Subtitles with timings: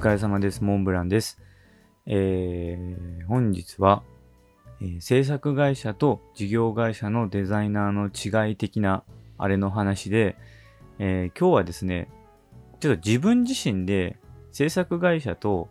[0.00, 0.64] 疲れ様です。
[0.64, 1.38] モンブランです。
[2.06, 4.02] えー本日は、
[4.80, 9.04] えー制作会社と事業会社のデザイナーの違い的な
[9.36, 10.36] あれの話で、
[10.98, 12.08] えー今日はですね、
[12.80, 14.16] ちょっと自分自身で
[14.52, 15.68] 制作会社と、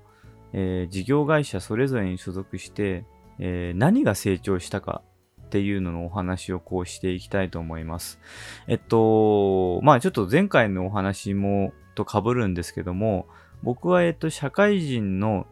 [0.54, 3.06] え事業会社それぞれに所属して、
[3.40, 5.02] え何が成長したか
[5.42, 8.20] っていうののお話をこうしていきたいと思います。
[8.68, 13.26] えっと、まあちょっと前回のお話もと被るんですけども、
[13.64, 15.46] 僕は、えっと、社会人の、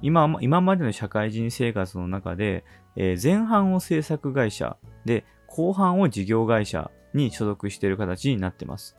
[0.00, 2.64] 今、今までの社会人生活の中で、
[2.96, 8.96] えー前半を制作会社で、後半を事業会社に所属している形になってます。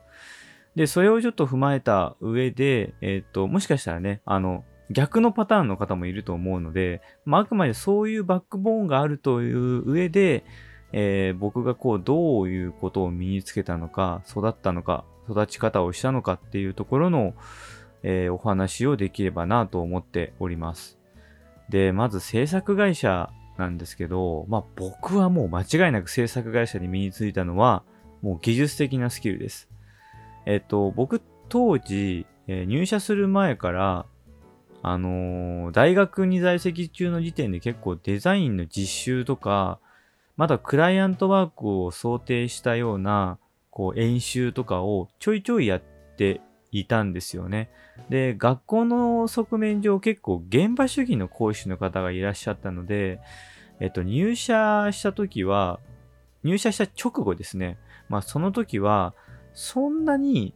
[0.76, 10.46] で、それをちょっと踏まえた上で、えっと、もしかしたらね、あの、逆のパターンの方もいると思うので、まあ、あくまでそういうバックボーンがあるという上で、
[10.92, 17.34] えー僕がこう、どういうことを身につけたのか、育ったのか、育ち方をしたのかっていうところの、
[18.04, 21.00] えーお話をできればなと思っております。
[21.70, 27.84] で、まず制作会社なんですけど、まあ僕はもう間違いなく制作会社に身についたのは、
[28.22, 29.70] もう技術的なスキルです。
[30.46, 34.06] えっと、僕当時、えー入社する前から、
[34.82, 39.80] あのー大学に在籍中の時点で結構デザインの実習とか、
[40.36, 43.38] まだクライアントワークを想定したような、
[43.70, 45.82] こう演習とかをちょいちょいやっ
[46.18, 46.42] て
[46.80, 47.70] いたんですよね。
[48.10, 53.20] で、学校の側面上結構現場主義の講師の方がいらっしゃったので、
[53.80, 55.80] えっと、入社した時は、
[56.44, 57.78] 入社した直後ですね。
[58.10, 59.14] まあ、その時は、
[59.54, 60.54] そんなに、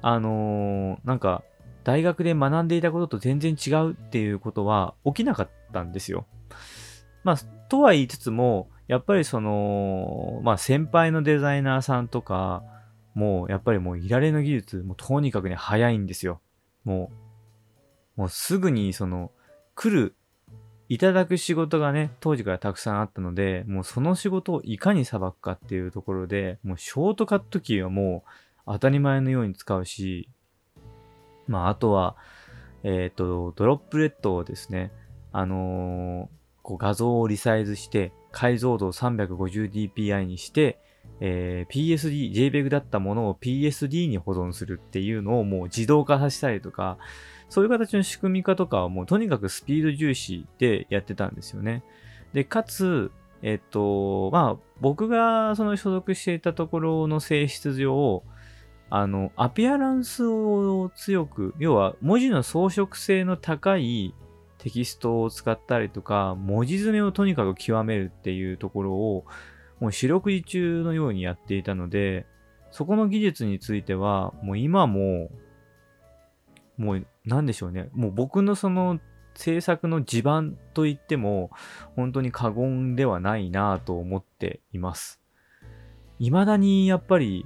[0.00, 1.42] あのーなんか、
[1.84, 6.26] 大学で学んでいたことと全然違うっていうことは起きなかったんですよ。
[7.24, 7.36] まあ、
[7.68, 12.62] とは言いつつも、やっぱりその、まあ、先輩のデザイナーさんとか、
[13.14, 16.40] もう、やっぱりもう、いられの技術、もう、とにかくね、早いんですよ。
[16.84, 17.10] も
[18.16, 19.30] う、もうすぐに、その、
[19.74, 20.14] 来る、
[20.88, 30.28] いただく仕事がね、当時からたくさんあったので、もうその仕事をいかにさばくかっていうところで、もうショートカットキーはもう当たり前のように使うし、
[31.46, 32.16] まあ、あとは、
[32.82, 34.92] えっ、と、ドロップレットをですね、
[35.32, 40.78] あのーこう画像をリサイズして、解像度を 350dpi にして、
[41.24, 46.98] えー PSD、JPEG だったものを PSD に保存するっていうのをもう自動化させたりとか、
[47.48, 51.84] そういう形の仕組み化とかはもうとにかくスピード重視でやってたんですよね。
[52.32, 58.24] で、かつ、えっと、まあ、僕がその所属していたところの性質上、
[58.90, 64.12] あの、アピアランスを強く、要は文字の装飾性の高い
[64.58, 69.24] テキストを使ったりとか、文字詰めをとにかく極めるっていうところを、
[69.82, 72.24] もう四六時中のようにやっていたので、
[72.70, 75.28] そこの技術については、もう今も、
[76.76, 77.88] もう、なんでしょうね。
[77.92, 79.00] もう僕のその
[79.34, 81.50] 制作の地盤と言っても、
[81.96, 85.20] 本当に過言ではないなぁと思っています。
[86.20, 87.44] 未だにやっぱり、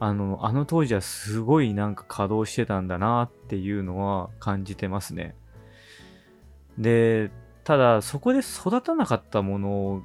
[0.00, 5.36] あの、あの当時はすごいなんか稼働してたんだなっていうのは感じてますね。
[6.76, 7.30] で、
[7.62, 10.02] ただそこで育たなかったもの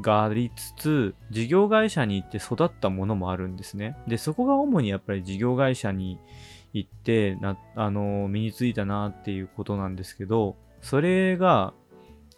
[0.00, 3.96] がありつつ、事業会社に行って育ったものもあるんですね。
[4.06, 6.18] で、そこが主にやっぱり事業会社に
[6.72, 11.74] 行って、な、あの、身についたなっていうことなんですけど、それが、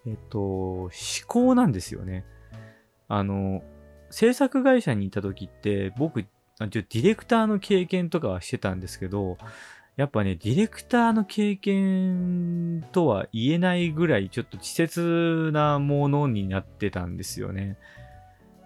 [0.07, 0.91] えっと、思
[1.27, 2.25] 考なんですよね。
[3.09, 3.63] あの、
[4.11, 9.37] 制作会社にいた時って、僕、ディレクターの経験とかはしてたんですけど、
[9.97, 17.77] やっぱね、ディレクターの経験とは言えないぐらいちょっと稚拙なものになってたんですよね。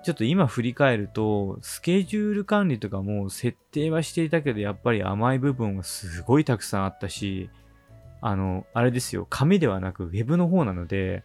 [0.04, 7.48] ちょっと今振り返ると、スケジュール管理とかも設定はしていたけど、やっぱり甘い部分はすごいたくさんあったし、
[8.20, 11.24] あの、あれですよ、紙ではなく Web の方なので、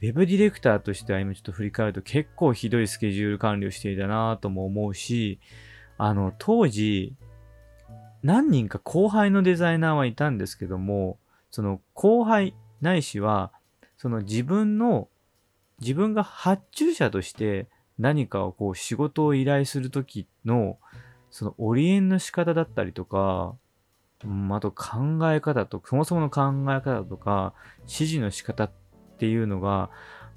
[0.00, 5.40] Web ディレクターとしては今ちょっと振り返ると結構ひどいスケジュール管理をしていたなとも思うし、
[5.98, 7.16] あの、当時、
[8.22, 11.18] 何人か後輩のデザイナーはいたんですけども、
[11.56, 13.50] その後輩ないしは、
[13.96, 15.08] その自分の、
[15.80, 17.66] 自分が発注者として
[17.98, 20.76] 何かをこう仕事を依頼するときの、
[21.30, 23.54] そのオリエンの仕方だったりとか、
[24.22, 26.42] うんあと考え方と、そもそもの考
[26.74, 27.54] え方とか、
[27.84, 28.70] 指示の仕方っ
[29.18, 29.88] ていうのが、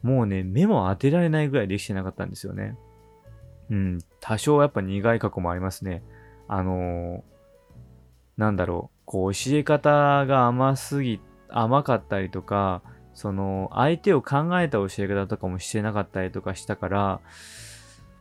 [0.02, 2.78] もうね、目も当てられないぐらいできてなかったんですよね。
[3.70, 6.02] うん、多少やっぱ苦い過去もありますね。
[6.48, 7.40] あのー
[8.40, 11.20] なんだろう、こう教え方が甘すぎ、
[11.50, 12.84] 甘かったりとか、
[13.16, 17.20] その相手を考えた教え方とかもしてなかったりとかしたから、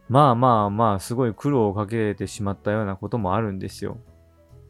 [0.09, 3.99] まあまあまあ、すごい苦労をかけてしまったようなこともあるんですよ。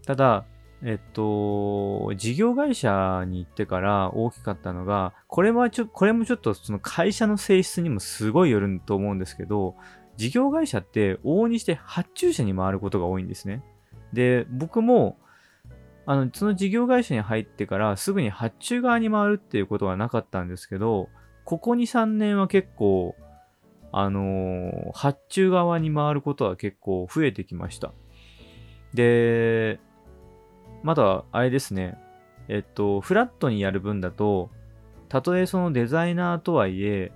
[0.07, 0.45] ただ、
[0.83, 9.77] えっと、事業会社に行ってから大きかったのが、これはちょ、これもちょっとその会社の性質にもすごいよると思うんですけど、
[10.17, 13.63] 事業会社って往々にして発注者に回ることが多いんですね。
[14.13, 15.17] で、僕も、
[16.11, 21.11] あの、その事業会社に入ってからすぐに発注側に回るっていうことはなかったんですけど、
[21.45, 23.15] ここ2、3年は結構、
[23.93, 27.93] あの、発注側に回ることは結構増えてきました。
[28.95, 29.81] で、
[30.83, 31.99] まだ、あれですね。
[32.49, 34.49] えっと、フラットにやる分だと、
[35.11, 37.13] たとえそのデザイナーとはいえ、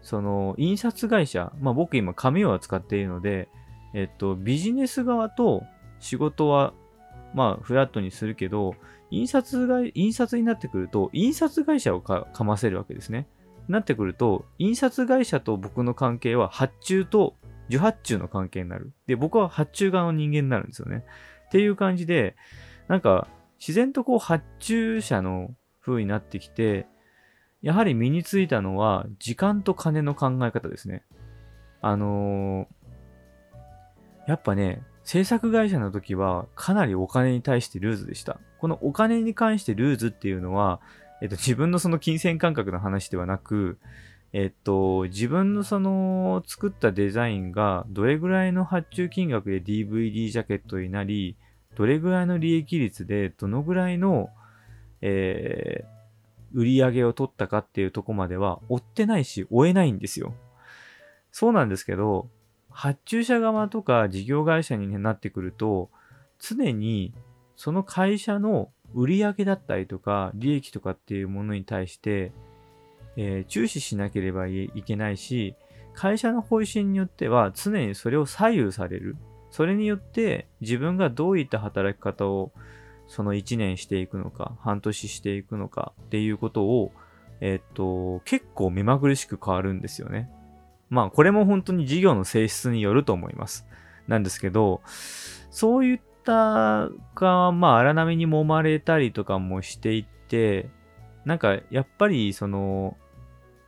[0.00, 3.50] その印刷会社、まあ僕今紙を扱っているので、
[3.92, 5.62] えっと、ビジネス側と
[5.98, 6.72] 仕事は、
[7.34, 8.74] まあフラットにするけど、
[9.10, 13.26] 印刷が、印刷になってくると、印刷会社をかませるわけですね。
[13.68, 17.36] なってくると、印刷会社と僕の関係は発注と
[17.68, 18.92] 受発注の関係になる。
[19.06, 21.04] で、僕は発注側の人間になるんですよね。
[21.46, 22.36] っていう感じで、
[22.88, 23.28] なんか、
[23.58, 26.86] 自然とこう発注者の風になってきて、
[27.62, 31.04] やはり身についたのは、時間と金の考え方ですね。
[31.82, 38.38] あのー、やっぱね、制作会社の時はかなりお金に対してルーズでした。
[38.60, 40.80] このお金に関してルーズっていうのは、
[41.20, 43.80] えっと、自分のその金銭感覚の話ではなく、
[44.32, 51.36] えっと、自分のその作ったデザインがどれぐらいの発注金額で DVD ジャケットになり、
[51.74, 54.30] どれぐらいの利益率で、どのぐらいの、
[55.00, 60.34] えー、売り上げを取ったかっていうとこまでは追ってないし、追えないんですよ。
[61.32, 62.28] そうなんですけど、
[62.70, 65.90] 発注者側とか事業会社になってくると、
[66.38, 67.12] 常に
[67.56, 72.32] その会社の売り上げだったりとか、利益とかっていうものに対して、
[73.16, 75.54] えー、注視しなければいけないし、
[75.94, 79.16] 会社の方針によっては常にそれを左右される。
[79.50, 82.52] それによって自分がどういった働き方を
[83.08, 86.92] その1年していくのか、半年していくのかっていうことを、
[87.40, 90.30] えっと、結構目まぐるしく変わるんですよね。
[90.90, 93.66] まあ、これも本当に事業の性質によると思います。
[94.08, 94.82] なんですけど、
[95.50, 100.68] そういったが、まあ、荒波に揉まれたりとかもしていて、
[101.24, 102.96] なんか、やっぱり、その、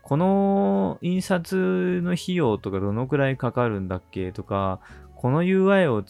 [0.03, 4.81] この印刷の費用とかどのくらいかかるんだっけとか、
[5.15, 6.05] この UI を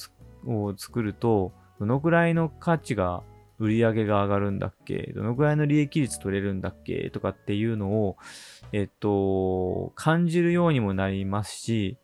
[0.45, 3.23] を作ると、どのくらいの価値が、
[3.63, 5.13] 売り上げが上がるんだっけ？
[5.15, 7.11] どのくらいの利益率取れるんだっけ？
[7.11, 8.17] とかっていうのを、
[8.73, 11.97] えっと、感じるようにもなりますし、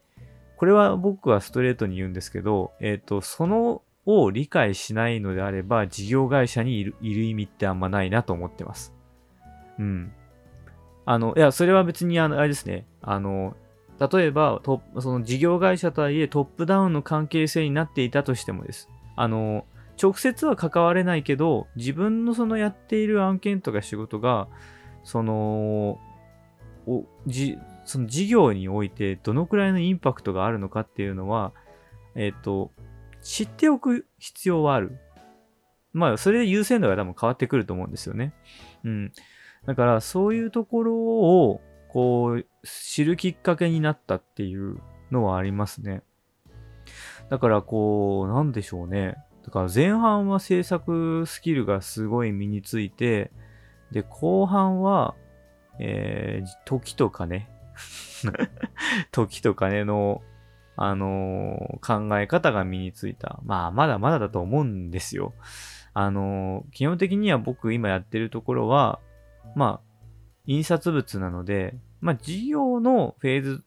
[0.56, 8.94] これは僕はストレートに言うんですけど、えっと、そのを理解しないのであれば、事業会社にいるいる意味ってあんまないなと思ってます。
[9.78, 10.12] うん。
[11.04, 12.86] あの、いや、それは別にあの、あれですね。
[13.02, 13.56] あの、
[13.98, 18.88] 例えば、その事業会社とはいえトップダウンの関係性になっていたとしてもです。
[19.16, 19.66] あの、
[20.00, 24.48] 直接は関われないけど、自分のそのやっている案件とか仕事が、
[25.04, 25.98] その、
[26.86, 31.52] おじその事業においてどのくらいのインパクトがあるのかっていうのは、
[32.14, 32.70] えっ、と、
[33.22, 34.98] 知っておく必要はある。
[35.92, 38.34] まあ、それで優先度が多分変わってくると思うんですよね。
[38.84, 39.12] うん。
[39.66, 44.78] だから、そういうところを、こう、知るきっかけになったっていう
[45.10, 46.02] のはありますね。
[47.30, 49.16] だからこう、なんでしょうね。
[49.48, 53.30] だから前半は制作スキルがすごい身について、
[53.90, 55.14] で、後半は、
[55.80, 57.48] えー、時と金
[59.10, 60.20] 時と金の、
[60.76, 63.40] あのー、考え方が身についた。
[63.42, 65.32] まあ、まだまだだと思うんですよ。
[65.94, 69.00] あのー、基本的には僕今やってるところは、
[69.56, 70.04] まあ、
[70.44, 73.64] 印刷物なので、まあ、事業のフェーズ、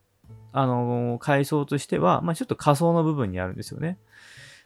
[0.52, 3.98] あのー、階層としては、まあ、ちょっと仮想の部分にあるんですよね。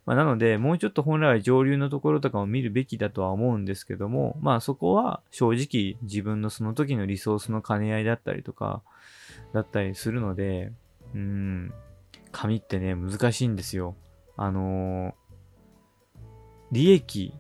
[0.05, 8.83] まあ、なので、もうちょっと本来は上流のところとかを見るべきだとは思うんですけども、まあそこは正直自分のその時のリソースの兼ね合いだったりとか、
[9.53, 10.71] だったりするので、
[11.15, 11.73] うん、
[12.31, 13.95] 紙ってね、難しいんですよ。
[14.37, 15.13] あのー、
[16.71, 17.33] 利益、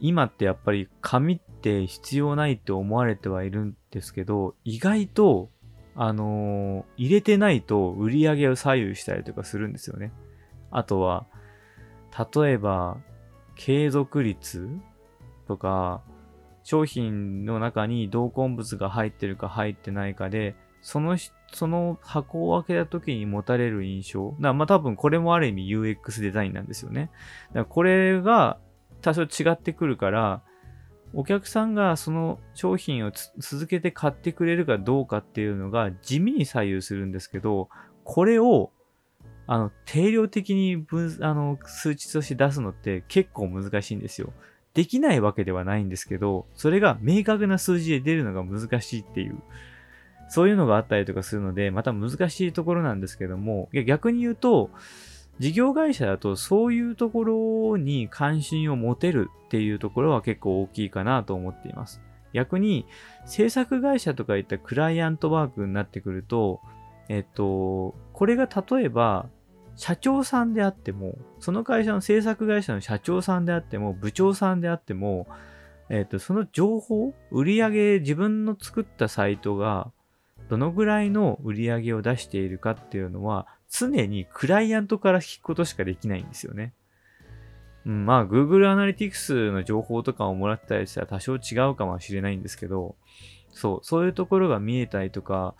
[0.00, 5.50] 今ってやっぱり紙って必要ないって思われてはいるんですけど、意外と、
[5.94, 10.12] あのー、入れてないと売り上げを左右したりとかするんですよね。
[10.70, 11.26] あとは、
[12.16, 12.98] 例えば、
[13.56, 14.70] 継続率
[15.46, 16.02] とか、
[16.62, 21.16] 商品の中に同梱物が入ってるか入ってないかで、その、
[21.52, 24.34] その箱を開けた時に持たれる印象。
[24.38, 27.10] まあ多分これもある意味 UX デザインなんですよね。
[27.48, 28.58] だからこれが
[29.00, 30.42] 多少違ってくるから、
[31.14, 37.68] お客さんがその商品を続けて買ってくれるかどうかっていうのが地味に左右するんですけど、
[38.04, 38.72] これを
[39.46, 44.32] あの定量的に分あの数値として出すのって結構難しいんですよ。
[44.74, 49.38] できないわけではないんですけど、それが明確な数字で出るのが難しいっていう、
[50.28, 54.70] そういうのがあったりとかするので、また難しいところなんですけども、逆に言うと、
[55.38, 62.00] 事業会社だとそういうところに関心を持てるっていうところは結構大きいかなと思っています。
[62.32, 62.86] 逆に
[63.24, 66.60] 制作会社とかいったクライアントワークになってくると、
[67.08, 69.26] えっと、これが例えば
[69.76, 75.28] 社長さんであっても、その会社の制作会社の社長さんであっても、部長さんであっても、
[75.88, 79.92] えっ、と、その情報、売り上げ、自分の作ったサイトが、
[80.48, 86.72] どのぐらいの売り上げを出しているかっていうのは、常にクライアントから聞くことしかできないんですよね。
[87.84, 92.96] うん、まあ、Google Analytics の情報とかをもらったりしたら多少違うかもしれないんですけど、
[93.50, 95.54] そう、そういうところが見えたりとか、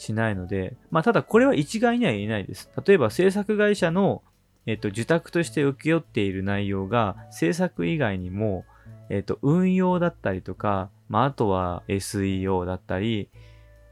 [0.00, 2.70] しないので、まあ、ただこれは一概には言えないです。
[2.86, 4.22] 例えば制作会社の、
[4.64, 8.64] えっと、受託として請け負っている内容が制作以外にも、
[9.10, 13.28] えっと、運用だったりとか、まあ、あとは SEO だったり、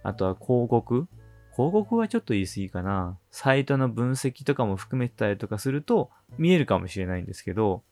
[0.03, 1.09] あとは広告
[1.53, 3.19] 広告はちょっと言い過ぎかな。
[3.31, 7.83] サイトの分析とかも含めてたりとかすると見えるかもしれないんですけど、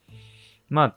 [0.70, 0.96] まあ、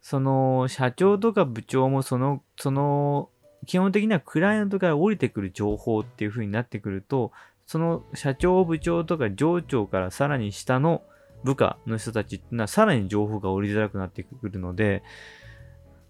[0.00, 3.30] その社長とか部長もその、その
[3.66, 7.32] 基本的にはクライアントから降りてくる情報っていう風になってくると、
[7.66, 11.02] その社長部長とか上長からさらに下の
[11.44, 15.02] 部下の人たちっていうのはさらに情報が降りづらくなってくるので、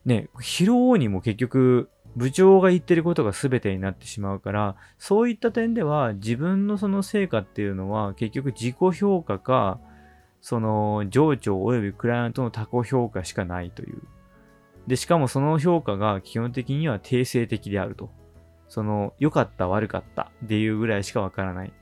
[0.05, 9.79] ね、拾おうにも結局部長が言ってることが全てになってしまうから、そういった点では自分のその成果っていうのは結局自己評価か、
[10.41, 14.03] その上長及びクライアントの他己評価しかないという。
[14.87, 18.11] で、しかもその評価が基本的には定性的であると。
[18.69, 21.73] その、良かった、悪かったっていうぐらいしかわからない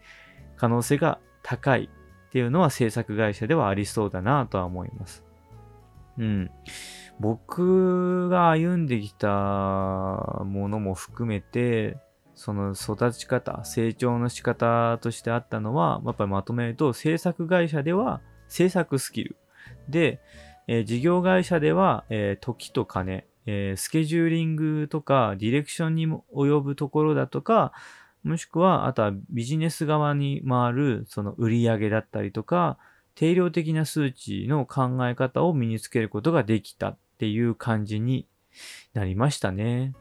[0.57, 1.91] 可能性が高い
[2.29, 5.25] っていうのは制作会社ではありそうだなとは思います。
[6.19, 6.51] うん。
[7.21, 11.97] 僕が歩んできたものも含めて、
[12.35, 19.37] その育ち方、成長の仕方としてあったのは、やっぱりまとめると、制作会社では制作スキル。
[19.89, 20.21] で、
[20.67, 27.73] えー、事業会社では、えー、時と金、えー、スケジューリングとかディレクションにも及ぶところだとか、
[28.23, 32.79] もしくは、あとはビジネス側に回るその売り上げだったりとか、
[33.15, 38.27] 定量的な数値の考え方を身につけることができたっていう感じに
[38.95, 39.93] なりましたね。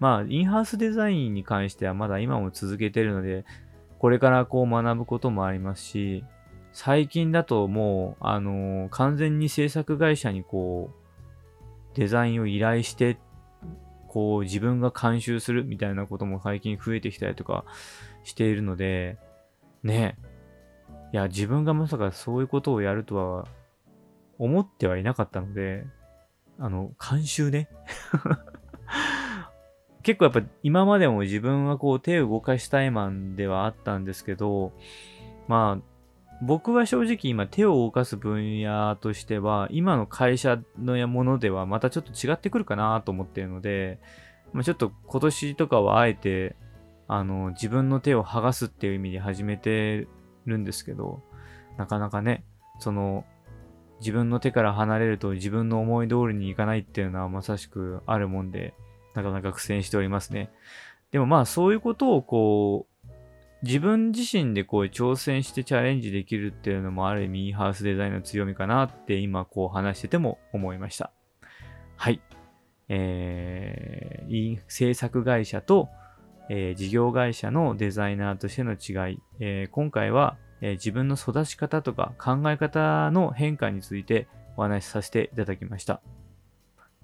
[0.00, 3.44] まあ、インハウスデザインに関してはまだ今も続けてるので、
[3.98, 6.24] これからこう学ぶこともありますし、
[6.76, 13.16] 最近だともう、あのー、完全に制作会社にこう、デザインを依頼して、
[14.08, 17.64] こう、自分が監修するみたいなことも最近増えてきたりとか
[18.24, 19.16] しているので、
[19.82, 20.18] ね。
[21.14, 23.46] いや、自分がまさかそういうことをやるとは
[24.38, 25.86] 思ってはいなかったので、
[26.58, 27.70] あの、監修ね。
[30.04, 34.74] 結構やっぱ今までも自分はこう手を動かしたいマンではあったんですけど、
[35.48, 35.95] まあ、
[36.42, 43.98] 僕は正直今手を動かす分野としては、今の会社のものではまたちょっと違ってくるかなと思っているので、
[44.52, 46.56] まあ、ちょっと今年とかはあえて、
[47.08, 50.08] あの、自分の手を剥がすっていう意味で始めて
[50.44, 51.22] るんですけど、
[51.78, 52.44] なかなかね、
[52.78, 53.24] その、
[54.00, 58.74] 自分の手から離れると自分の思い通りにいかないっていうのはまさしくあるもんで、
[59.14, 60.50] なかなか苦戦しておりますね。
[61.12, 62.95] でもまあそういうことをこう、
[63.66, 71.12] 自分自身でこう挑戦してチャレンジできるっていうのもある意味インハウスデザインの強みかなって今こう話してても思いました。
[71.96, 72.20] はい。
[72.88, 75.88] えー、制作会社と、
[76.48, 79.18] えー、事業会社のデザイナーとしての違い。
[79.40, 86.00] えー、今回は、えー、自分の育ち方とか考え方の変化についてお話しさせていただきました。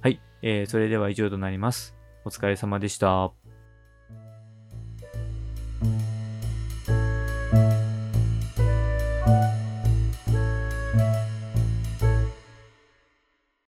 [0.00, 0.20] はい。
[0.42, 1.96] えー、それでは以上となります。
[2.24, 3.41] お疲れ様でした。